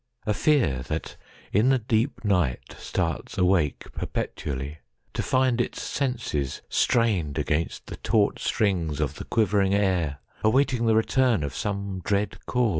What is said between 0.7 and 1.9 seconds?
that in the